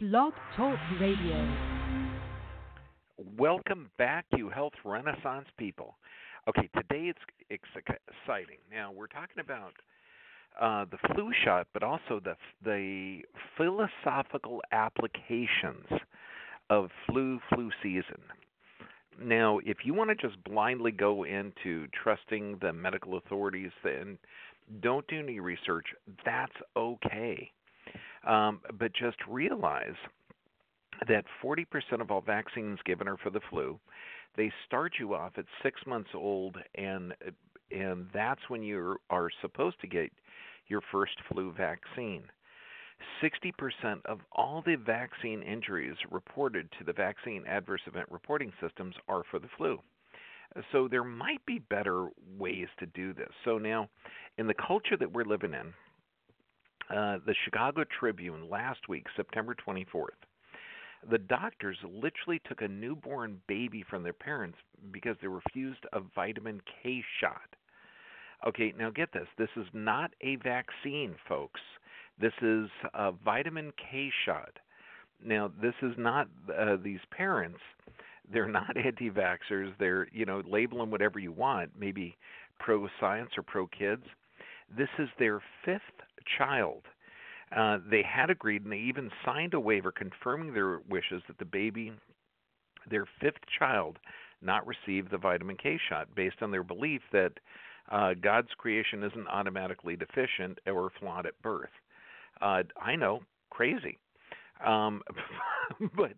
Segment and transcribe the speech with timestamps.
[0.00, 1.56] Blog Talk Radio.
[3.36, 5.96] Welcome back, you health renaissance people.
[6.48, 7.18] Okay, today it's,
[7.50, 8.58] it's exciting.
[8.70, 9.72] Now we're talking about
[10.60, 13.22] uh, the flu shot, but also the the
[13.56, 15.86] philosophical applications
[16.70, 18.22] of flu flu season.
[19.20, 24.16] Now, if you want to just blindly go into trusting the medical authorities, then
[24.80, 25.86] don't do any research.
[26.24, 27.50] That's okay.
[28.26, 29.94] Um, but just realize
[31.06, 31.64] that 40%
[32.00, 33.78] of all vaccines given are for the flu.
[34.36, 37.14] They start you off at six months old, and
[37.70, 40.10] and that's when you are supposed to get
[40.68, 42.22] your first flu vaccine.
[43.22, 49.22] 60% of all the vaccine injuries reported to the vaccine adverse event reporting systems are
[49.30, 49.78] for the flu.
[50.72, 53.28] So there might be better ways to do this.
[53.44, 53.88] So now,
[54.38, 55.72] in the culture that we're living in,
[56.90, 60.08] uh, the Chicago Tribune last week, September 24th,
[61.10, 64.58] the doctors literally took a newborn baby from their parents
[64.90, 67.54] because they refused a vitamin K shot.
[68.46, 69.26] Okay, now get this.
[69.36, 71.60] This is not a vaccine, folks.
[72.20, 74.58] This is a vitamin K shot.
[75.24, 77.58] Now, this is not uh, these parents.
[78.32, 79.72] They're not anti-vaxxers.
[79.78, 82.16] They're, you know, label them whatever you want, maybe
[82.58, 84.04] pro-science or pro-kids.
[84.76, 85.80] This is their fifth
[86.36, 86.82] child.
[87.56, 91.44] Uh, they had agreed, and they even signed a waiver confirming their wishes that the
[91.44, 91.92] baby,
[92.90, 93.98] their fifth child,
[94.42, 97.32] not receive the vitamin K shot based on their belief that
[97.90, 101.70] uh, God's creation isn't automatically deficient or flawed at birth.
[102.40, 103.20] Uh, I know,
[103.50, 103.98] crazy.
[104.64, 105.02] Um,
[105.96, 106.12] but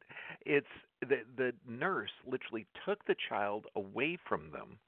[0.45, 0.67] it's
[1.01, 4.79] the the nurse literally took the child away from them,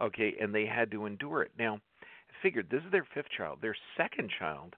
[0.00, 1.50] okay, and they had to endure it.
[1.58, 1.80] Now,
[2.42, 3.58] figured this is their fifth child.
[3.60, 4.76] Their second child,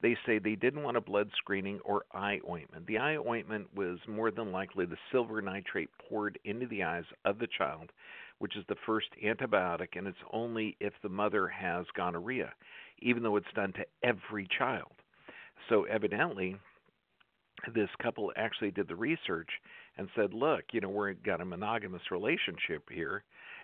[0.00, 2.86] they say they didn't want a blood screening or eye ointment.
[2.86, 7.38] The eye ointment was more than likely the silver nitrate poured into the eyes of
[7.38, 7.92] the child,
[8.38, 12.52] which is the first antibiotic, and it's only if the mother has gonorrhea,
[13.00, 14.90] even though it's done to every child.
[15.68, 16.56] So evidently,
[17.72, 19.50] this couple actually did the research
[19.96, 23.22] and said, "Look, you know, we've got a monogamous relationship here,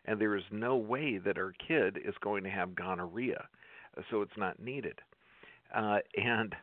[0.09, 3.47] and there is no way that our kid is going to have gonorrhea,
[4.11, 4.99] so it's not needed."
[5.75, 6.55] Uh, and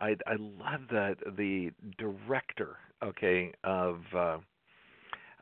[0.00, 4.38] I, I love that the director, okay, of uh,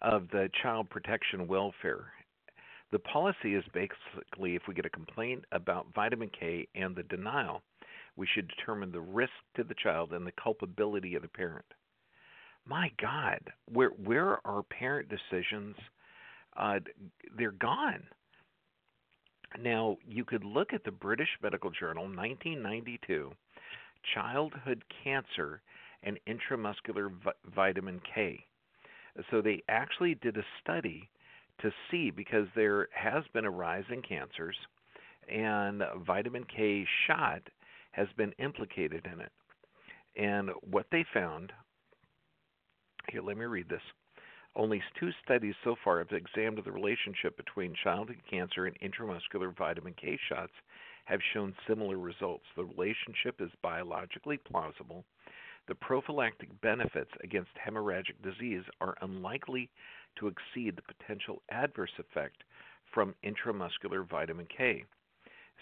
[0.02, 2.12] of the child protection welfare.
[2.91, 7.62] The policy is basically if we get a complaint about vitamin K and the denial,
[8.16, 11.66] we should determine the risk to the child and the culpability of the parent.
[12.66, 13.40] My God,
[13.72, 15.76] where where are parent decisions?
[16.58, 16.80] Uh,
[17.36, 18.02] they're gone.
[19.62, 23.32] Now you could look at the British Medical Journal, 1992,
[24.14, 25.62] childhood cancer
[26.02, 28.44] and intramuscular vi- vitamin K.
[29.30, 31.08] So they actually did a study
[31.60, 34.56] to see because there has been a rise in cancers,
[35.28, 37.42] and vitamin K shot
[37.92, 39.32] has been implicated in it.
[40.16, 41.52] And what they found
[43.10, 43.80] here, let me read this.
[44.56, 49.94] Only two studies so far have examined the relationship between childhood cancer and intramuscular vitamin
[49.94, 50.53] K shots
[51.04, 52.44] have shown similar results.
[52.56, 55.04] The relationship is biologically plausible.
[55.69, 59.70] The prophylactic benefits against hemorrhagic disease are unlikely
[60.19, 62.42] to exceed the potential adverse effect
[62.92, 64.84] from intramuscular vitamin K.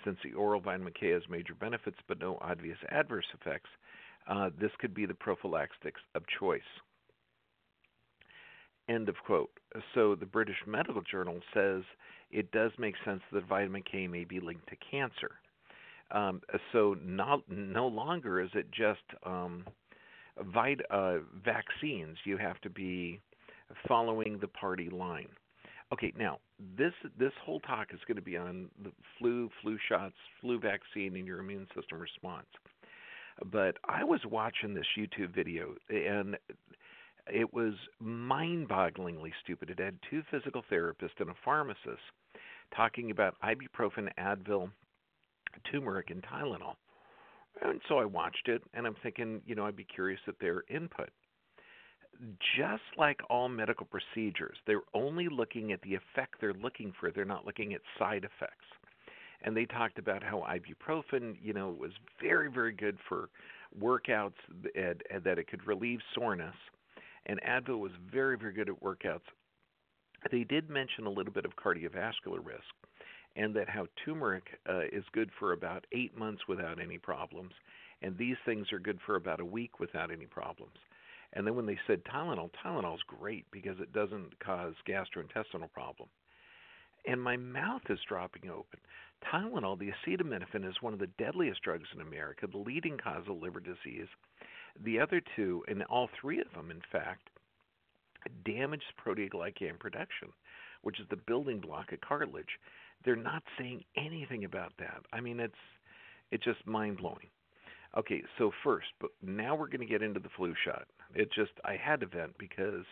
[0.05, 3.71] Since the oral vitamin K has major benefits but no obvious adverse effects,
[4.29, 6.63] uh, this could be the prophylactics of choice.
[8.89, 9.51] End of quote.
[9.95, 11.83] So the British Medical Journal says
[12.31, 15.33] it does make sense that vitamin K may be linked to cancer.
[16.13, 16.41] Um,
[16.73, 19.65] so not, no longer is it just um,
[20.55, 22.17] vit- uh, vaccines.
[22.25, 23.21] You have to be
[23.89, 25.29] following the party line.
[25.93, 26.39] Okay, now
[26.77, 31.15] this this whole talk is going to be on the flu, flu shots, flu vaccine,
[31.17, 32.47] and your immune system response.
[33.53, 36.37] But I was watching this YouTube video, and
[37.33, 39.71] it was mind-bogglingly stupid.
[39.71, 42.03] It had two physical therapists and a pharmacist
[42.75, 44.71] talking about ibuprofen, Advil,
[45.71, 46.75] turmeric, and Tylenol.
[47.63, 50.63] And so I watched it, and I'm thinking, you know, I'd be curious at their
[50.69, 51.11] input
[52.57, 57.11] just like all medical procedures, they're only looking at the effect they're looking for.
[57.11, 58.67] They're not looking at side effects.
[59.43, 63.29] And they talked about how ibuprofen, you know, was very, very good for
[63.81, 64.33] workouts
[64.75, 66.55] and, and that it could relieve soreness.
[67.27, 69.21] And Advil was very, very good at workouts.
[70.31, 72.75] They did mention a little bit of cardiovascular risk
[73.37, 77.53] and that how turmeric uh, is good for about eight months without any problems.
[78.03, 80.77] And these things are good for about a week without any problems
[81.33, 86.09] And then when they said Tylenol, Tylenol's great because it doesn't cause gastrointestinal problem.
[87.07, 88.81] And my mouth is dropping open.
[89.33, 93.37] Tylenol, the acetaminophen, is one of the deadliest drugs in America, the leading cause of
[93.37, 94.09] liver disease.
[94.85, 97.29] The other two, and all three of them, in fact,
[98.45, 100.29] damage proteoglycan production,
[100.83, 102.59] which is the building block of cartilage.
[103.05, 105.03] They're not saying anything about that.
[105.13, 105.55] I mean, it's
[106.31, 107.29] it's just mind blowing.
[107.97, 110.87] Okay, so first, but now we're going to get into the flu shot.
[111.15, 112.85] It just I had to vent because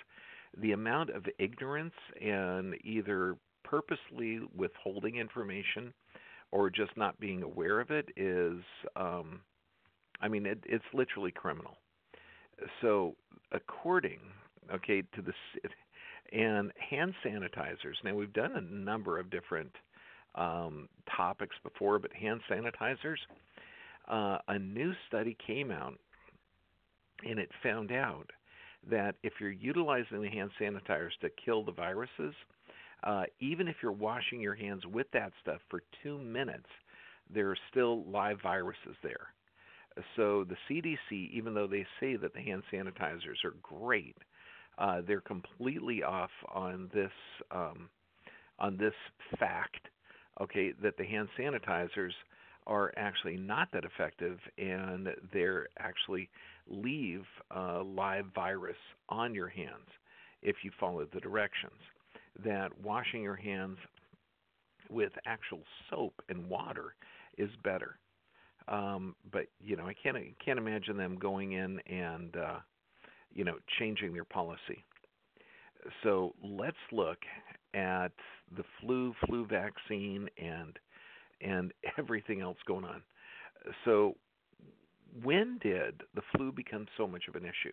[0.56, 5.92] the amount of ignorance and either purposely withholding information
[6.52, 8.60] or just not being aware of it is
[8.96, 9.40] um
[10.20, 11.76] I mean it, it's literally criminal.
[12.80, 13.16] So
[13.52, 14.20] according
[14.72, 15.32] okay to the
[16.32, 17.94] and hand sanitizers.
[18.02, 19.70] Now we've done a number of different
[20.34, 23.18] um, topics before, but hand sanitizers.
[24.08, 25.94] Uh, a new study came out,
[27.24, 28.30] and it found out
[28.90, 32.34] that if you're utilizing the hand sanitizers to kill the viruses,
[33.04, 36.68] uh, even if you're washing your hands with that stuff for two minutes,
[37.32, 39.28] there are still live viruses there.
[40.16, 44.16] So the CDC, even though they say that the hand sanitizers are great,
[44.78, 47.12] uh, they're completely off on this
[47.52, 47.88] um,
[48.58, 48.94] on this
[49.38, 49.88] fact
[50.40, 52.12] okay, that the hand sanitizers
[52.66, 56.28] are actually not that effective and they're actually
[56.68, 57.24] leave
[57.84, 58.76] live virus
[59.08, 59.88] on your hands
[60.42, 61.78] if you follow the directions.
[62.44, 63.76] That washing your hands
[64.90, 66.94] with actual soap and water
[67.38, 67.96] is better.
[68.68, 72.58] Um, but you know, I can't can't imagine them going in and uh,
[73.32, 74.84] you know changing their policy.
[76.02, 77.18] So let's look
[77.74, 78.12] at
[78.56, 80.78] the flu, flu vaccine, and
[81.40, 83.02] and everything else going on.
[83.84, 84.16] So,
[85.22, 87.72] when did the flu become so much of an issue?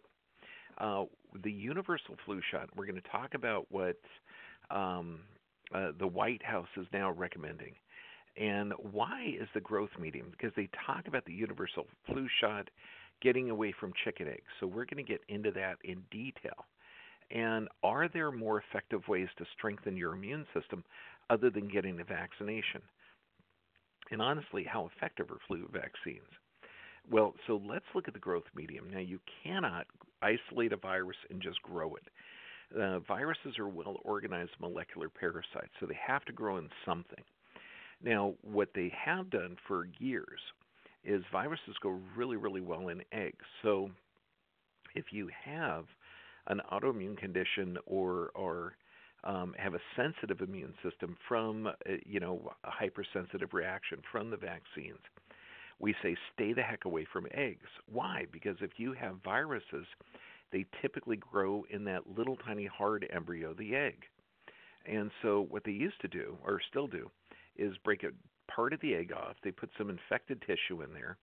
[0.78, 1.06] Uh,
[1.44, 2.70] the universal flu shot.
[2.76, 3.98] We're going to talk about what
[4.70, 5.20] um,
[5.74, 7.74] uh, the White House is now recommending,
[8.38, 10.28] and why is the growth medium?
[10.32, 12.70] Because they talk about the universal flu shot
[13.22, 14.50] getting away from chicken eggs.
[14.60, 16.66] So we're going to get into that in detail.
[17.30, 20.84] And are there more effective ways to strengthen your immune system
[21.30, 22.82] other than getting the vaccination?
[24.12, 26.28] And honestly, how effective are flu vaccines?
[27.10, 28.90] Well, so let's look at the growth medium.
[28.92, 29.88] Now, you cannot
[30.22, 32.04] isolate a virus and just grow it.
[32.80, 37.24] Uh, viruses are well organized molecular parasites, so they have to grow in something.
[38.04, 40.40] Now, what they have done for years
[41.04, 43.46] is viruses go really, really well in eggs.
[43.62, 43.90] So,
[44.96, 45.86] if you have
[46.48, 48.76] an autoimmune condition or or
[49.24, 51.72] um, have a sensitive immune system from uh,
[52.06, 55.00] you know a hypersensitive reaction from the vaccines,
[55.80, 57.70] we say stay the heck away from eggs.
[57.92, 58.26] Why?
[58.32, 59.86] Because if you have viruses,
[60.52, 64.04] they typically grow in that little tiny hard embryo, the egg.
[64.86, 67.10] And so what they used to do, or still do,
[67.62, 68.12] is break a
[68.52, 69.36] part of the egg off.
[69.44, 71.18] They put some infected tissue in there,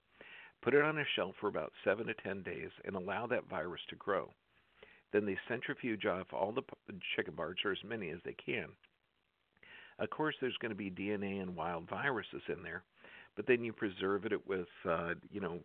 [0.62, 3.80] put it on a shelf for about seven to ten days, and allow that virus
[3.90, 4.30] to grow.
[5.12, 6.62] Then they centrifuge off all the
[7.16, 8.66] chicken parts, or as many as they can.
[9.98, 12.84] Of course, there's going to be DNA and wild viruses in there,
[13.36, 15.58] but then you preserve it with, uh, you know,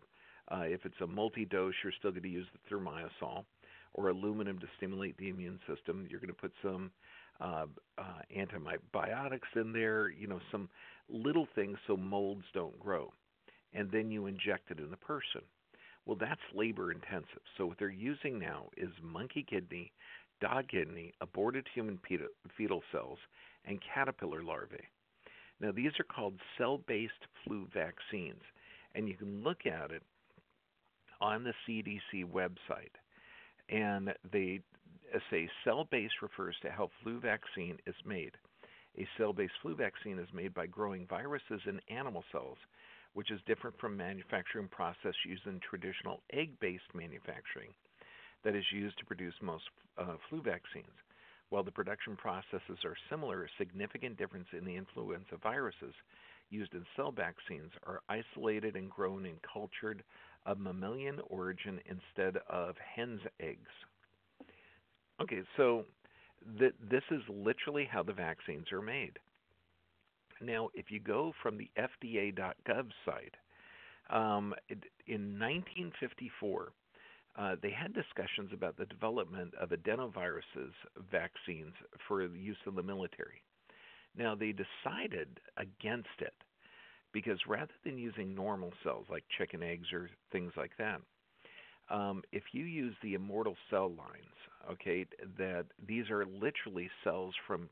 [0.50, 3.44] uh, if it's a multi-dose, you're still going to use the thimerosal
[3.94, 6.06] or aluminum to stimulate the immune system.
[6.10, 6.90] You're going to put some
[7.40, 7.66] uh,
[7.98, 8.02] uh,
[8.36, 10.68] antibiotics in there, you know, some
[11.08, 13.12] little things so molds don't grow,
[13.72, 15.42] and then you inject it in the person.
[16.06, 17.42] Well, that's labor intensive.
[17.56, 19.92] So what they're using now is monkey kidney,
[20.40, 21.98] dog kidney, aborted human
[22.56, 23.18] fetal cells,
[23.64, 24.88] and caterpillar larvae.
[25.60, 27.12] Now, these are called cell based
[27.44, 28.42] flu vaccines,
[28.94, 30.02] and you can look at it
[31.20, 32.94] on the CDC website.
[33.70, 34.60] And they
[35.30, 38.32] say cell based refers to how flu vaccine is made.
[38.98, 42.58] A cell based flu vaccine is made by growing viruses in animal cells
[43.14, 47.70] which is different from manufacturing process used in traditional egg-based manufacturing
[48.44, 49.64] that is used to produce most
[49.96, 50.92] uh, flu vaccines.
[51.48, 55.94] While the production processes are similar, a significant difference in the influenza viruses
[56.50, 60.02] used in cell vaccines are isolated and grown and cultured
[60.44, 63.70] of mammalian origin instead of hen's eggs.
[65.24, 65.84] Okay, so
[66.58, 69.18] th- this is literally how the vaccines are made.
[70.42, 73.34] Now, if you go from the FDA.gov site,
[74.10, 74.54] um,
[75.06, 76.72] in 1954,
[77.36, 80.72] uh, they had discussions about the development of adenoviruses
[81.10, 81.72] vaccines
[82.06, 83.42] for the use in the military.
[84.16, 86.34] Now, they decided against it
[87.12, 91.00] because rather than using normal cells like chicken eggs or things like that,
[91.90, 95.06] Um, if you use the immortal cell lines, okay,
[95.38, 97.68] that these are literally cells from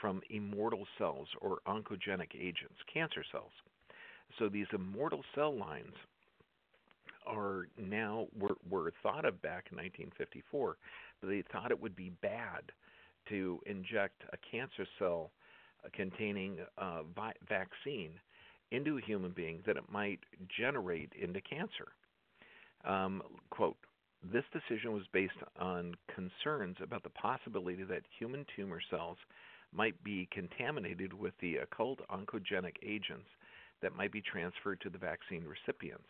[0.00, 3.52] from immortal cells or oncogenic agents, cancer cells.
[4.38, 5.94] So these immortal cell lines
[7.26, 10.76] are now were, were thought of back in 1954,
[11.20, 12.62] but they thought it would be bad
[13.28, 15.30] to inject a cancer cell
[15.92, 18.12] containing a vi- vaccine
[18.70, 21.88] into a human being that it might generate into cancer.
[22.84, 23.76] Um, quote,
[24.22, 29.16] this decision was based on concerns about the possibility that human tumor cells
[29.72, 33.26] might be contaminated with the occult oncogenic agents
[33.80, 36.06] that might be transferred to the vaccine recipients,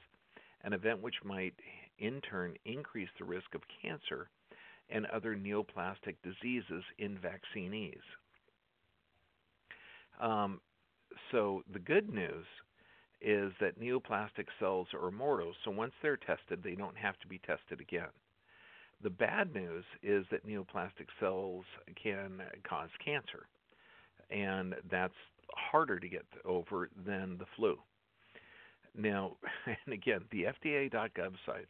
[0.64, 1.54] an event which might
[1.98, 4.28] in turn increase the risk of cancer
[4.90, 8.02] and other neoplastic diseases in vaccinees.
[10.20, 10.60] Um,
[11.30, 12.44] so the good news
[13.22, 17.38] is that neoplastic cells are immortal, so once they're tested, they don't have to be
[17.38, 18.10] tested again.
[19.02, 21.64] The bad news is that neoplastic cells
[22.00, 23.46] can cause cancer,
[24.30, 25.14] and that's
[25.54, 27.78] harder to get over than the flu.
[28.96, 29.36] Now,
[29.66, 31.68] and again, the FDA.gov site,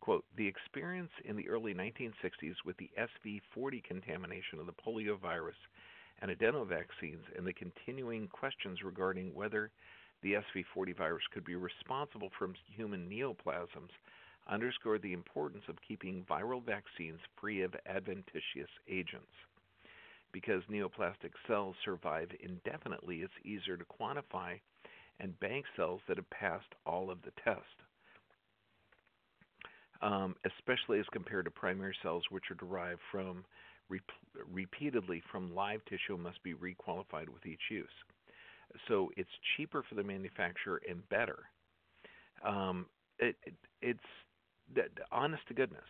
[0.00, 5.56] quote, the experience in the early 1960s with the SV40 contamination of the polio virus
[6.22, 9.70] and adenovaccines and the continuing questions regarding whether
[10.22, 13.90] the SV40 virus could be responsible for human neoplasms
[14.48, 19.32] underscore the importance of keeping viral vaccines free of adventitious agents.
[20.32, 24.60] Because neoplastic cells survive indefinitely, it's easier to quantify
[25.20, 27.60] and bank cells that have passed all of the test,
[30.02, 33.44] um, especially as compared to primary cells, which are derived from
[34.52, 37.86] repeatedly from live tissue must be requalified with each use.
[38.88, 41.38] So it's cheaper for the manufacturer and better.
[42.44, 42.86] Um,
[43.18, 44.00] it, it, it's
[45.12, 45.84] honest to goodness.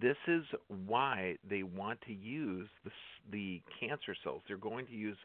[0.00, 0.42] This is
[0.86, 2.90] why they want to use the,
[3.30, 4.42] the cancer cells.
[4.46, 5.16] They're going to use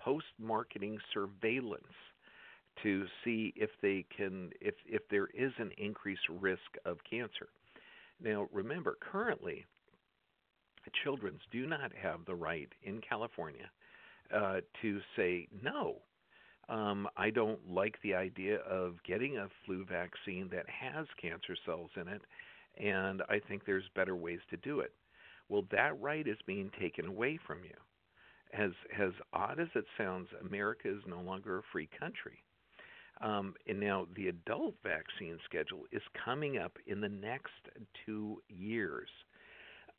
[0.00, 1.82] post-marketing surveillance
[2.82, 7.48] to see if they can if if there is an increased risk of cancer.
[8.22, 9.64] Now, remember, currently,
[11.04, 13.70] children do not have the right in California
[14.34, 15.96] uh, to say no.
[16.68, 21.90] Um, I don't like the idea of getting a flu vaccine that has cancer cells
[21.96, 22.22] in it,
[22.76, 24.92] and I think there's better ways to do it.
[25.48, 27.74] Well, that right is being taken away from you.
[28.52, 32.42] As as odd as it sounds, America is no longer a free country.
[33.20, 37.52] Um, and now the adult vaccine schedule is coming up in the next
[38.06, 39.08] two years.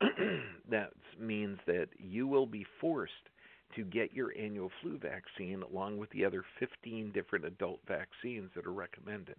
[0.70, 3.28] that means that you will be forced
[3.76, 8.66] to get your annual flu vaccine along with the other 15 different adult vaccines that
[8.66, 9.36] are recommended.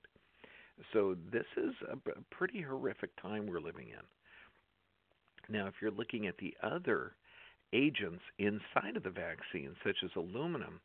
[0.94, 1.98] So this is a
[2.34, 5.54] pretty horrific time we're living in.
[5.54, 7.14] Now, if you're looking at the other
[7.74, 10.80] agents inside of the vaccine, such as aluminum,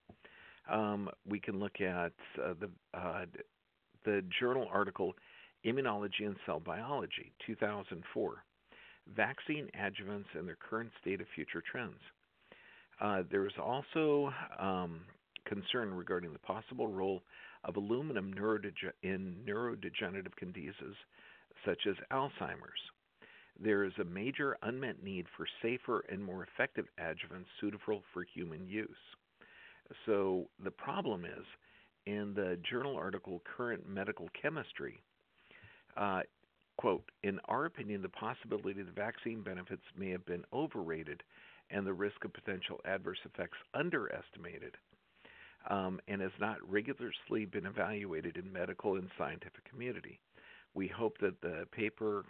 [0.71, 2.13] um, we can look at
[2.43, 3.27] uh, the uh,
[4.05, 5.15] the journal article
[5.65, 8.45] Immunology and Cell Biology, 2004,
[9.17, 11.99] Vaccine Adjuvants and Their Current State of Future Trends.
[13.01, 15.01] Uh, there is also um,
[15.45, 17.23] concern regarding the possible role
[17.65, 20.95] of aluminum neurodege- in neurodegenerative diseases
[21.65, 22.81] such as Alzheimer's.
[23.59, 28.67] There is a major unmet need for safer and more effective adjuvants suitable for human
[28.67, 28.89] use.
[30.05, 31.45] So the problem is,
[32.07, 35.01] in the journal article Current Medical Chemistry,
[35.97, 36.21] uh,
[36.77, 41.23] quote, in our opinion, the possibility the vaccine benefits may have been overrated
[41.71, 44.77] and the risk of potential adverse effects underestimated
[45.69, 50.21] um, and has not rigorously been evaluated in medical and scientific community.
[50.75, 52.25] We hope that the paper,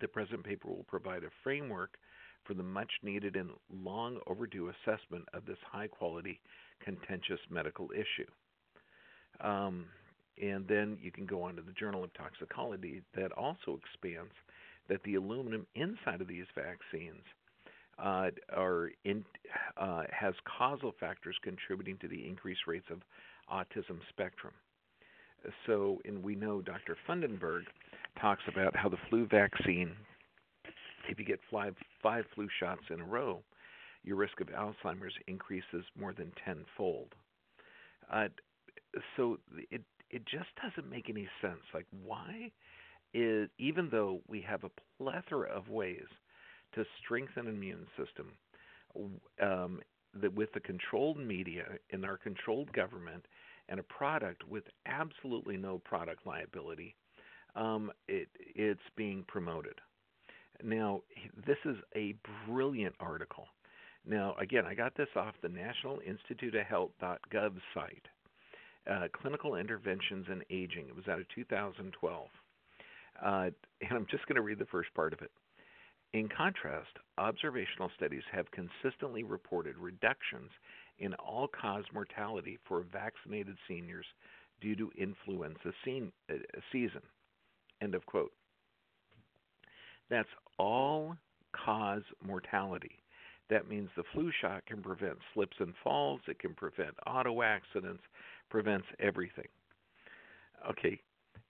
[0.00, 1.96] the present paper, will provide a framework
[2.44, 3.50] for the much needed and
[3.84, 6.40] long overdue assessment of this high quality,
[6.82, 8.30] contentious medical issue.
[9.40, 9.86] Um,
[10.40, 14.32] and then you can go on to the Journal of Toxicology that also expands
[14.88, 17.22] that the aluminum inside of these vaccines
[17.98, 19.24] uh, are in,
[19.76, 23.00] uh, has causal factors contributing to the increased rates of
[23.52, 24.52] autism spectrum.
[25.66, 26.96] So, and we know Dr.
[27.08, 27.62] Fudenberg
[28.20, 29.92] talks about how the flu vaccine,
[31.08, 33.42] if you get five, five flu shots in a row,
[34.04, 37.14] your risk of Alzheimer's increases more than tenfold.
[38.12, 38.28] Uh,
[39.16, 39.38] so
[39.70, 41.62] it it just doesn't make any sense.
[41.72, 42.50] Like why
[43.14, 46.06] is even though we have a plethora of ways
[46.74, 48.32] to strengthen immune system
[49.42, 49.80] um,
[50.20, 53.24] that with the controlled media in our controlled government
[53.68, 56.94] and a product with absolutely no product liability,
[57.56, 59.74] um, it, it's being promoted.
[60.62, 61.02] Now,
[61.46, 62.14] this is a
[62.46, 63.46] brilliant article.
[64.06, 68.06] Now, again, I got this off the National Institute of Health.gov site.
[68.90, 70.88] Uh, clinical interventions in aging.
[70.88, 72.26] It was out of 2012.
[73.24, 73.50] Uh,
[73.80, 75.30] and I'm just going to read the first part of it.
[76.12, 80.50] In contrast, observational studies have consistently reported reductions
[80.98, 84.04] in all cause mortality for vaccinated seniors
[84.60, 86.34] due to influenza uh,
[86.70, 87.00] season.
[87.80, 88.32] End of quote.
[90.10, 90.28] That's
[90.58, 91.16] all
[91.52, 92.98] cause mortality.
[93.48, 98.02] That means the flu shot can prevent slips and falls, it can prevent auto accidents,
[98.50, 99.48] prevents everything.
[100.70, 101.00] Okay,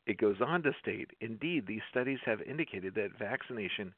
[0.06, 3.92] it goes on to state indeed, these studies have indicated that vaccination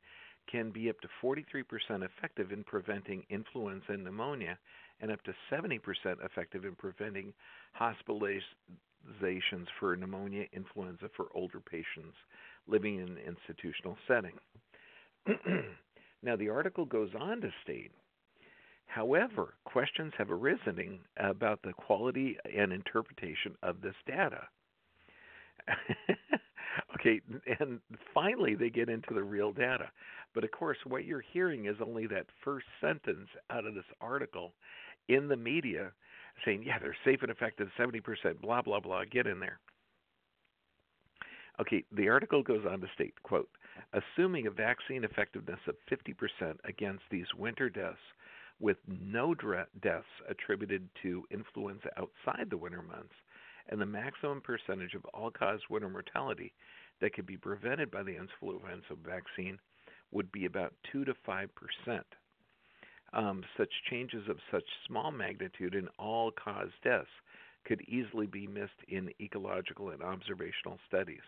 [0.51, 1.65] can be up to 43%
[2.03, 4.59] effective in preventing influenza and pneumonia
[5.01, 5.81] and up to 70%
[6.25, 7.33] effective in preventing
[7.79, 12.17] hospitalizations for pneumonia, influenza for older patients
[12.67, 14.33] living in an institutional setting.
[16.23, 17.91] now, the article goes on to state
[18.87, 24.47] However, questions have arisen about the quality and interpretation of this data.
[26.95, 27.21] okay,
[27.59, 27.81] and
[28.13, 29.91] finally they get into the real data.
[30.35, 34.53] But of course, what you're hearing is only that first sentence out of this article
[35.09, 35.93] in the media
[36.45, 39.61] saying, yeah, they're safe and effective 70%, blah, blah, blah, get in there.
[41.61, 43.49] Okay, the article goes on to state, quote,
[43.93, 47.97] assuming a vaccine effectiveness of 50% against these winter deaths
[48.59, 53.15] with no deaths attributed to influenza outside the winter months,
[53.69, 56.53] and the maximum percentage of all cause winter mortality
[57.01, 59.59] that could be prevented by the influenza vaccine
[60.11, 62.07] would be about 2 to 5 percent.
[63.13, 67.07] Um, such changes of such small magnitude in all cause deaths
[67.65, 71.23] could easily be missed in ecological and observational studies.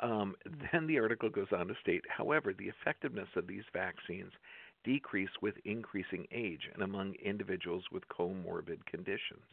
[0.00, 0.36] Um,
[0.72, 4.32] then the article goes on to state, however, the effectiveness of these vaccines
[4.84, 9.44] decrease with increasing age and among individuals with comorbid conditions.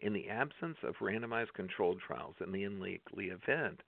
[0.00, 3.80] In the absence of randomized controlled trials, in the unlikely event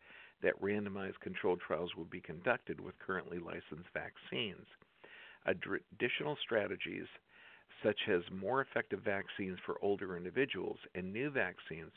[0.42, 4.66] that randomized controlled trials will be conducted with currently licensed vaccines,
[5.46, 7.06] additional strategies
[7.82, 11.92] such as more effective vaccines for older individuals and new vaccines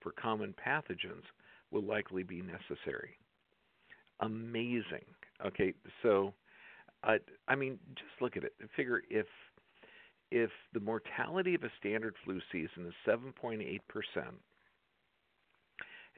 [0.00, 1.24] for common pathogens
[1.70, 3.18] will likely be necessary.
[4.20, 5.04] Amazing.
[5.44, 6.32] Okay, so
[7.04, 7.16] uh,
[7.48, 8.54] I mean, just look at it.
[8.76, 9.26] Figure if
[10.32, 14.34] if the mortality of a standard flu season is 7.8 percent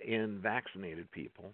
[0.06, 1.52] in vaccinated people,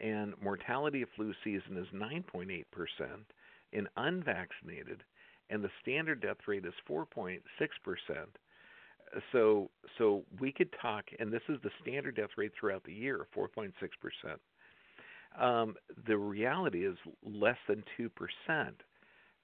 [0.00, 3.26] and mortality of flu season is 9.8 percent
[3.72, 5.02] in unvaccinated,
[5.50, 7.38] and the standard death rate is 4.6
[7.84, 8.36] percent.
[9.32, 13.26] So, so we could talk, and this is the standard death rate throughout the year,
[13.36, 14.40] 4.6 percent.
[15.38, 15.74] Um,
[16.06, 18.08] the reality is less than 2%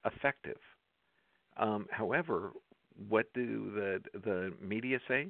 [0.05, 0.57] effective.
[1.57, 2.51] Um, however,
[3.09, 5.27] what do the the media say?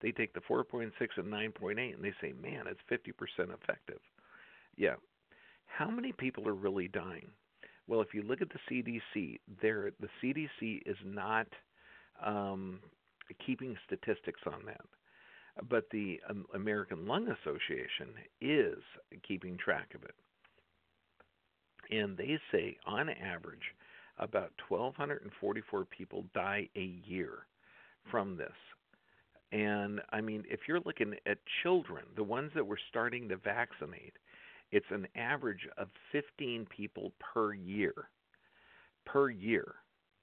[0.00, 4.00] They take the 4.6 and 9.8 and they say, "Man, it's 50% effective."
[4.76, 4.94] Yeah.
[5.66, 7.28] How many people are really dying?
[7.86, 8.60] Well, if you look at the
[9.14, 11.46] CDC, there the CDC is not
[12.24, 12.80] um,
[13.44, 14.80] keeping statistics on that
[15.68, 18.08] but the um, American Lung Association
[18.40, 18.78] is
[19.26, 20.14] keeping track of it.
[21.90, 23.74] And they say, on average,
[24.18, 27.46] about 1,244 people die a year
[28.10, 28.52] from this.
[29.52, 34.14] And I mean, if you're looking at children, the ones that we're starting to vaccinate,
[34.72, 37.94] it's an average of 15 people per year.
[39.04, 39.74] Per year,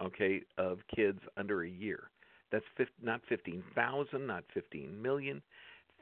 [0.01, 2.09] okay, of kids under a year.
[2.51, 5.41] That's 50, not 15,000, not 15 million,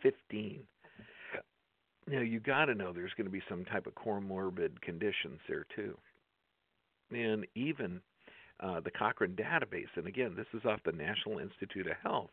[0.01, 0.63] 15.
[2.07, 5.65] Now you got to know there's going to be some type of comorbid conditions there
[5.75, 5.95] too.
[7.11, 8.01] And even
[8.59, 12.31] uh, the Cochrane database, and again, this is off the National Institute of Health.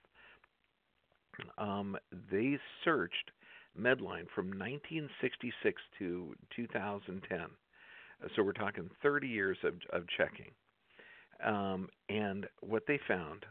[1.59, 1.97] Um,
[2.33, 3.31] they searched
[3.78, 7.38] Medline from 1966 to 2010.
[8.35, 10.50] So we're talking 30 years of, of checking.
[11.44, 13.46] Um, and what they found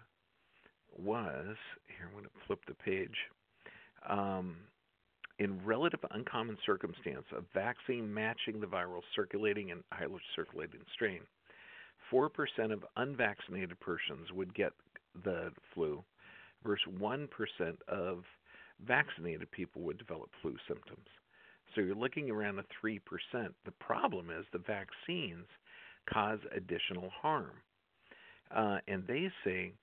[0.97, 1.55] was
[1.87, 2.07] here.
[2.07, 3.15] I'm going to flip the page.
[4.09, 4.57] Um,
[5.39, 11.21] in relative uncommon circumstance a vaccine matching the viral circulating and highly circulating strain,
[12.11, 12.29] 4%
[12.71, 14.71] of unvaccinated persons would get
[15.23, 16.03] the flu
[16.63, 17.27] versus 1%
[17.87, 18.23] of
[18.85, 21.07] vaccinated people would develop flu symptoms.
[21.75, 22.99] So you're looking around a 3%.
[23.65, 25.45] The problem is the vaccines
[26.11, 27.51] cause additional harm.
[28.55, 29.73] Uh, and they say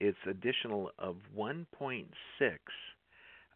[0.00, 2.06] it's additional of 1.6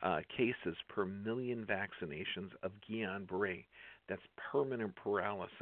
[0.02, 3.64] uh, cases per million vaccinations of Guillain-Barré.
[4.08, 5.52] That's permanent paralysis,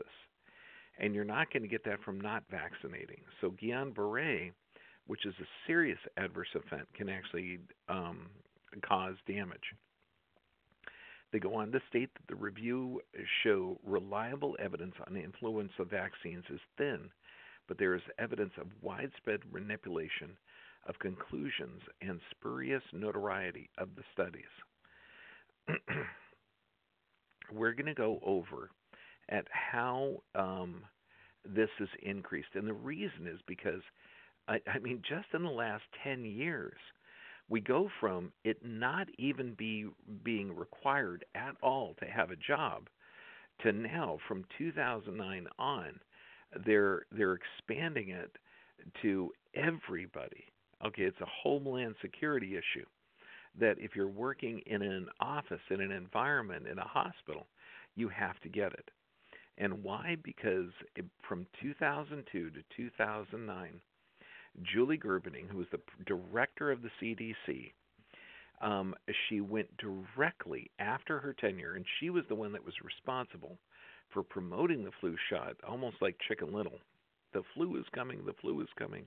[0.99, 3.21] and you're not going to get that from not vaccinating.
[3.41, 4.53] So Guillain-Barré,
[5.07, 8.29] which is a serious adverse event, can actually um,
[8.83, 9.74] cause damage.
[11.33, 13.02] They go on to state that the review
[13.42, 17.11] show reliable evidence on the influence of vaccines is thin,
[17.66, 20.37] but there is evidence of widespread manipulation
[20.87, 24.44] of conclusions and spurious notoriety of the studies.
[27.52, 28.70] We're going to go over
[29.28, 30.83] at how um,
[31.44, 33.83] this is increased, and the reason is because,
[34.48, 36.78] I, I mean, just in the last 10 years,
[37.48, 39.87] we go from it not even be
[40.24, 42.88] being required at all to have a job
[43.62, 46.00] to now from 2009 on
[46.64, 48.37] they're they're expanding it
[49.02, 50.44] to everybody.
[50.84, 52.87] Okay it's a homeland security issue
[53.58, 57.46] that if you're working in an office in an environment in a hospital
[57.96, 58.90] you have to get it.
[59.58, 60.16] And why?
[60.22, 63.80] Because it, from 2002 to 2009
[64.62, 67.73] Julie Gerberding, who was the director of the CDC,
[68.61, 68.94] um,
[69.29, 73.57] she went directly after her tenure, and she was the one that was responsible
[74.12, 76.81] for promoting the flu shot, almost like Chicken Little.
[77.33, 79.07] The flu is coming, the flu is coming.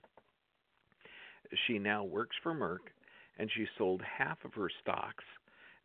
[1.67, 2.91] She now works for Merck,
[3.37, 5.23] and she sold half of her stocks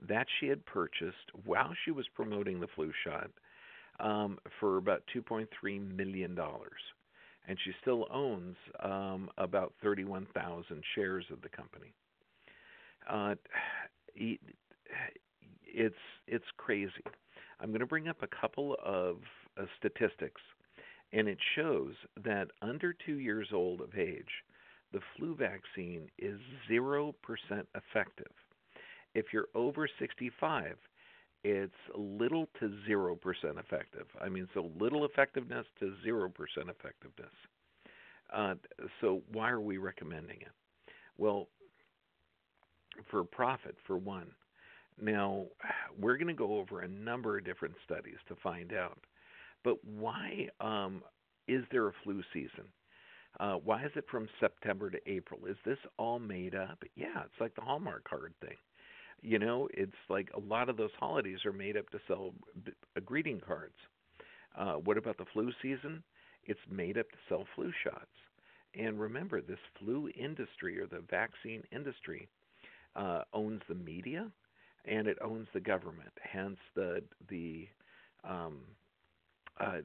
[0.09, 3.31] that she had purchased while she was promoting the flu shot
[3.99, 6.39] um, for about $2.3 million
[7.49, 11.93] and she still owns um, about 31,000 shares of the company.
[13.09, 13.35] Uh,
[15.65, 15.95] it's
[16.27, 16.91] it's crazy.
[17.61, 19.19] I'm going to bring up a couple of
[19.59, 20.41] uh, statistics,
[21.13, 24.43] and it shows that under two years old of age,
[24.93, 28.33] the flu vaccine is zero percent effective.
[29.15, 30.77] If you're over 65,
[31.49, 33.17] it's little to 0%
[33.57, 34.07] effective.
[34.21, 36.29] I mean, so little effectiveness to 0%
[36.69, 37.31] effectiveness.
[38.35, 38.55] Uh,
[39.01, 40.51] so, why are we recommending it?
[41.19, 41.47] Well,
[43.09, 44.27] for profit, for one.
[45.01, 45.45] Now,
[46.01, 48.99] we're going to go over a number of different studies to find out.
[49.63, 51.03] But why um,
[51.47, 52.65] is there a flu season?
[53.39, 55.47] Uh, why is it from September to April?
[55.47, 56.83] Is this all made up?
[56.97, 58.57] Yeah, it's like the Hallmark card thing.
[59.23, 62.35] You know, it's like a lot of those holidays are made up to sell
[62.97, 63.75] uh, greeting cards.
[64.57, 66.03] Uh, what about the flu season?
[66.45, 68.07] It's made up to sell flu shots.
[68.75, 72.29] And remember, this flu industry or the vaccine industry
[72.95, 74.31] uh, owns the media
[74.85, 76.13] and it owns the government.
[76.21, 77.69] Hence the the
[78.25, 78.59] um,
[79.61, 79.79] uh,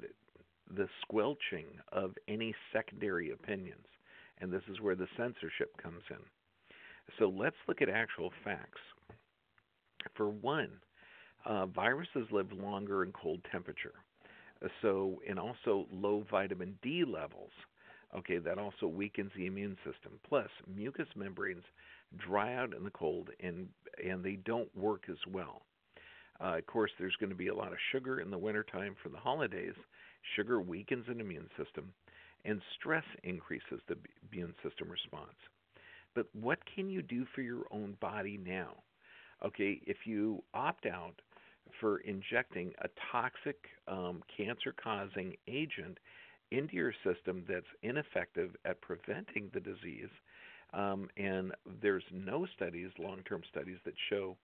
[0.75, 3.85] the squelching of any secondary opinions.
[4.39, 6.17] And this is where the censorship comes in.
[7.19, 8.79] So let's look at actual facts.
[10.21, 10.69] For one,
[11.45, 13.95] uh, viruses live longer in cold temperature.
[14.83, 17.49] So, and also low vitamin D levels.
[18.15, 20.19] Okay, that also weakens the immune system.
[20.29, 21.63] Plus, mucous membranes
[22.17, 23.67] dry out in the cold and
[24.07, 25.63] and they don't work as well.
[26.39, 29.09] Uh, of course, there's going to be a lot of sugar in the wintertime for
[29.09, 29.73] the holidays.
[30.35, 31.91] Sugar weakens an immune system,
[32.45, 33.97] and stress increases the
[34.31, 35.39] immune system response.
[36.13, 38.83] But what can you do for your own body now?
[39.45, 41.15] Okay, if you opt out
[41.79, 45.97] for injecting a toxic um, cancer causing agent
[46.51, 50.09] into your system that's ineffective at preventing the disease,
[50.73, 54.37] um, and there's no studies, long term studies, that show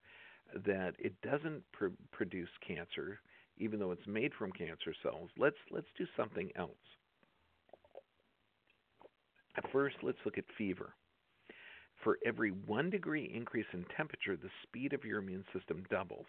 [0.66, 3.20] that it doesn't pr- produce cancer,
[3.58, 5.30] even though it's made from cancer cells.
[5.38, 6.70] Let's let's do something else.
[9.72, 10.94] First, let's look at fever.
[12.08, 16.24] For every one degree increase in temperature, the speed of your immune system doubles.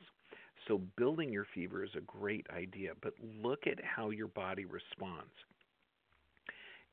[0.67, 5.31] So, building your fever is a great idea, but look at how your body responds.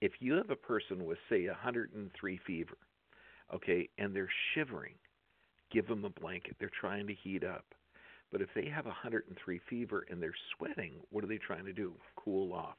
[0.01, 2.79] If you have a person with, say, 103 fever,
[3.53, 4.95] okay, and they're shivering,
[5.73, 6.55] give them a blanket.
[6.61, 7.65] They're trying to heat up.
[8.31, 11.93] But if they have 103 fever and they're sweating, what are they trying to do?
[12.15, 12.77] Cool off.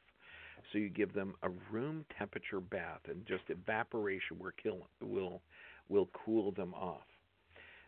[0.72, 5.42] So you give them a room temperature bath, and just evaporation will kill, will
[5.90, 7.06] will cool them off.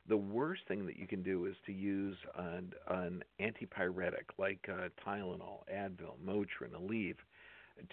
[0.07, 4.89] The worst thing that you can do is to use an, an antipyretic like uh,
[5.05, 7.17] Tylenol, Advil, Motrin, Aleve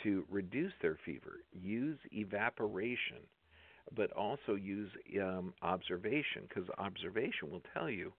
[0.03, 1.41] to reduce their fever.
[1.53, 3.19] Use evaporation,
[3.95, 4.91] but also use
[5.21, 8.13] um, observation because observation will tell you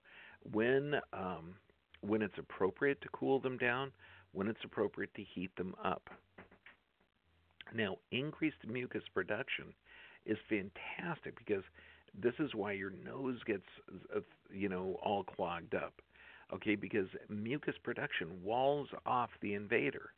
[0.51, 1.55] when um,
[2.01, 3.91] when it's appropriate to cool them down,
[4.31, 6.09] when it's appropriate to heat them up.
[7.73, 9.73] Now, increased mucus production
[10.27, 11.63] is fantastic because
[12.19, 13.67] This is why your nose gets,
[14.15, 15.93] uh, you know, all clogged up.
[16.53, 20.11] Okay, because mucus production walls off the invader.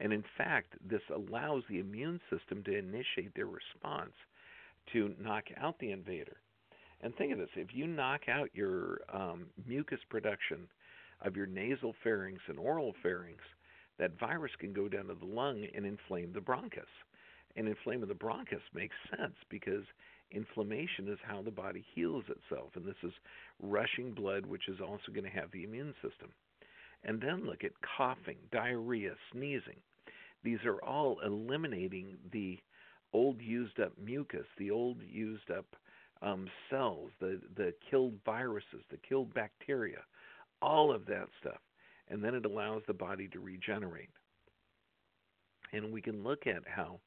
[0.00, 4.12] And in fact, this allows the immune system to initiate their response
[4.92, 6.36] to knock out the invader.
[7.00, 10.68] And think of this if you knock out your um, mucus production
[11.22, 13.40] of your nasal pharynx and oral pharynx,
[13.98, 16.90] that virus can go down to the lung and inflame the bronchus.
[17.56, 19.84] And inflaming the bronchus makes sense because
[20.30, 22.70] inflammation is how the body heals itself.
[22.74, 23.12] And this is
[23.62, 26.30] rushing blood, which is also going to have the immune system.
[27.04, 29.80] And then look at coughing, diarrhea, sneezing.
[30.42, 32.58] These are all eliminating the
[33.12, 35.66] old used up mucus, the old used up
[36.22, 40.00] um, cells, the, the killed viruses, the killed bacteria,
[40.60, 41.60] all of that stuff.
[42.08, 44.10] And then it allows the body to regenerate.
[45.72, 47.00] And we can look at how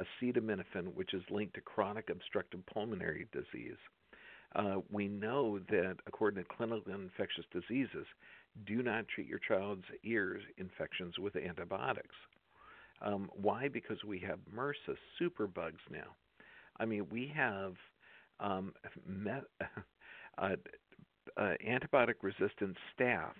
[0.00, 3.76] acetaminophen, which is linked to chronic obstructive pulmonary disease,
[4.56, 8.06] uh, we know that according to clinical infectious diseases,
[8.66, 12.14] do not treat your child's ears infections with antibiotics.
[13.02, 13.68] Um, why?
[13.68, 16.14] Because we have MRSA superbugs now.
[16.78, 17.74] I mean, we have
[18.40, 18.72] um,
[19.06, 19.44] met,
[20.38, 20.56] uh,
[21.36, 23.32] uh, antibiotic resistant staph,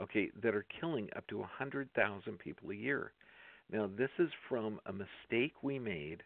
[0.00, 3.12] okay, that are killing up to 100,000 people a year.
[3.70, 6.22] Now, this is from a mistake we made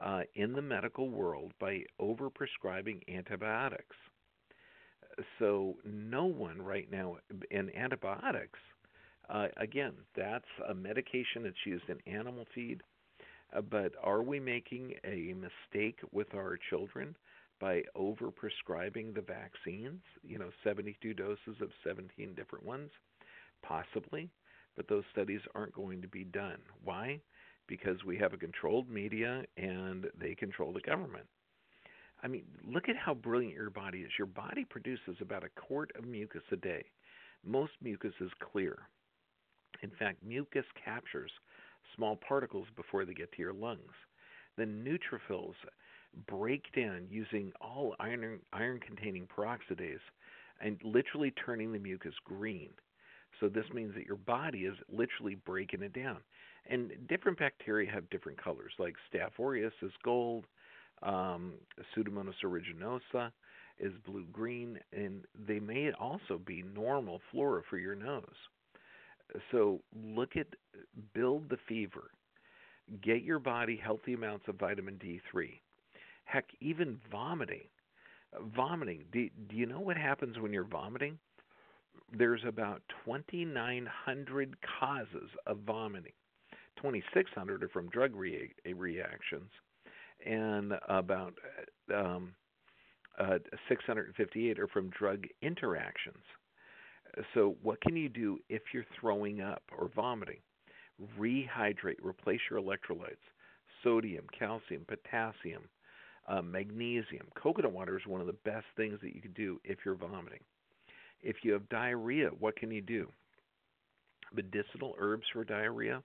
[0.00, 3.96] uh, in the medical world by overprescribing antibiotics.
[5.38, 7.16] So, no one right now,
[7.50, 8.58] in antibiotics,
[9.28, 12.82] uh, again, that's a medication that's used in animal feed.
[13.54, 17.16] Uh, but are we making a mistake with our children
[17.60, 20.02] by overprescribing the vaccines?
[20.22, 22.90] You know, 72 doses of 17 different ones?
[23.62, 24.30] Possibly,
[24.76, 26.58] but those studies aren't going to be done.
[26.84, 27.20] Why?
[27.66, 31.26] Because we have a controlled media and they control the government.
[32.22, 34.10] I mean, look at how brilliant your body is.
[34.18, 36.84] Your body produces about a quart of mucus a day.
[37.44, 38.78] Most mucus is clear.
[39.82, 41.30] In fact, mucus captures
[41.94, 43.92] small particles before they get to your lungs.
[44.56, 45.54] The neutrophils
[46.26, 50.00] break down using all iron iron containing peroxidase
[50.60, 52.70] and literally turning the mucus green.
[53.40, 56.18] So this means that your body is literally breaking it down.
[56.68, 60.46] And different bacteria have different colors, like Staph aureus is gold,
[61.02, 61.54] um,
[61.94, 63.30] Pseudomonas aeruginosa
[63.78, 68.24] is blue green, and they may also be normal flora for your nose.
[69.50, 70.46] So look at
[71.12, 72.10] build the fever.
[73.02, 75.60] Get your body healthy amounts of vitamin D3.
[76.24, 77.64] Heck, even vomiting.
[78.54, 79.04] Vomiting.
[79.12, 81.18] Do, do you know what happens when you're vomiting?
[82.16, 86.12] There's about 2,900 causes of vomiting.
[86.76, 89.50] 2,600 are from drug rea- reactions,
[90.24, 91.34] and about
[91.94, 92.34] um,
[93.18, 96.22] uh, 658 are from drug interactions.
[97.34, 100.40] So, what can you do if you're throwing up or vomiting?
[101.18, 103.16] Rehydrate, replace your electrolytes
[103.82, 105.62] sodium, calcium, potassium,
[106.28, 107.26] uh, magnesium.
[107.40, 110.40] Coconut water is one of the best things that you can do if you're vomiting.
[111.26, 113.08] If you have diarrhea, what can you do?
[114.32, 116.00] Medicinal herbs for diarrhea,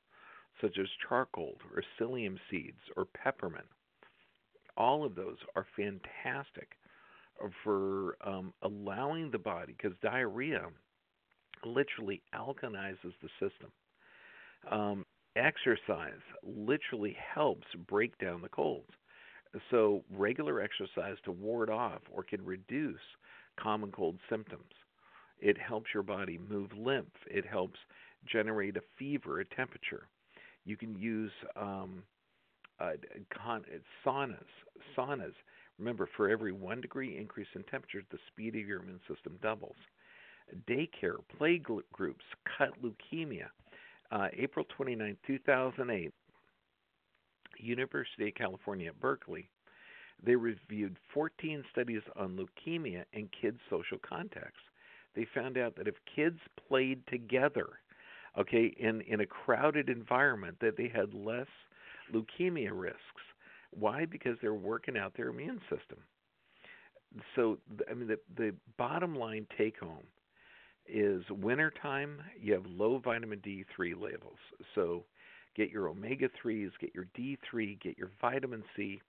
[0.59, 3.67] such as charcoal or psyllium seeds or peppermint.
[4.75, 6.69] All of those are fantastic
[7.63, 10.63] for um, allowing the body, because diarrhea
[11.63, 13.71] literally alkalizes the system.
[14.71, 15.05] Um,
[15.35, 18.89] exercise literally helps break down the colds.
[19.69, 22.99] So, regular exercise to ward off or can reduce
[23.59, 24.71] common cold symptoms.
[25.41, 27.13] It helps your body move lymph.
[27.29, 27.79] It helps
[28.25, 30.07] generate a fever, a temperature.
[30.65, 32.03] You can use um,
[32.79, 32.91] uh,
[33.43, 33.65] con-
[34.05, 34.37] saunas.
[34.95, 35.33] Saunas.
[35.79, 39.75] Remember, for every one degree increase in temperature, the speed of your immune system doubles
[40.69, 42.25] daycare, play groups,
[42.57, 43.47] cut leukemia.
[44.11, 46.11] Uh, April 29, 2008,
[47.57, 49.49] University of California at Berkeley,
[50.23, 54.59] they reviewed 14 studies on leukemia and kids' social contacts.
[55.15, 57.67] They found out that if kids played together,
[58.37, 61.47] okay, in, in a crowded environment, that they had less
[62.13, 62.99] leukemia risks.
[63.71, 64.05] Why?
[64.05, 65.99] Because they're working out their immune system.
[67.35, 67.57] So,
[67.89, 70.05] I mean, the, the bottom line take home
[70.87, 74.37] is wintertime, you have low vitamin D3 levels.
[74.75, 75.05] So
[75.55, 79.01] get your omega 3s, get your D3, get your vitamin C,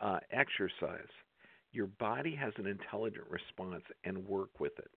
[0.00, 1.08] uh, exercise.
[1.72, 4.90] Your body has an intelligent response and work with it.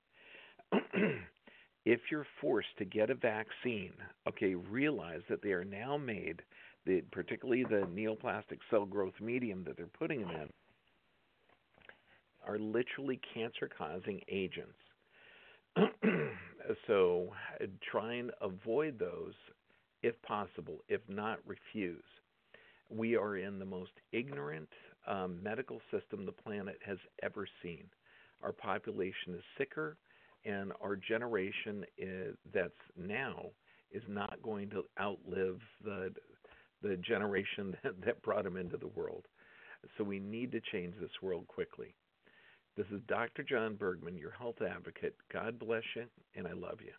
[1.85, 3.93] if you're forced to get a vaccine,
[4.27, 6.41] okay, realize that they are now made,
[6.85, 10.49] the, particularly the neoplastic cell growth medium that they're putting them in,
[12.45, 14.77] are literally cancer causing agents.
[16.87, 17.29] so
[17.91, 19.33] try and avoid those
[20.03, 22.03] if possible, if not, refuse.
[22.89, 24.69] We are in the most ignorant
[25.07, 27.85] um, medical system the planet has ever seen.
[28.43, 29.97] Our population is sicker,
[30.47, 33.47] and our generation is, that's now
[33.91, 36.11] is not going to outlive the
[36.83, 39.25] the generation that, that brought them into the world.
[39.97, 41.95] So we need to change this world quickly.
[42.75, 43.43] This is Dr.
[43.43, 45.15] John Bergman, your health advocate.
[45.33, 46.05] God bless you,
[46.35, 46.93] and I love you.